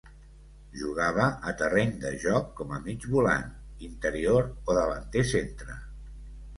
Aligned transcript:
Jugava 0.79 1.27
a 1.51 1.53
terreny 1.59 1.93
de 2.07 2.13
joc 2.25 2.49
com 2.61 2.75
a 2.79 2.81
mig 2.89 3.07
volant, 3.13 3.55
interior 3.93 4.53
o 4.57 4.81
davanter 4.83 5.29
centre. 5.39 5.83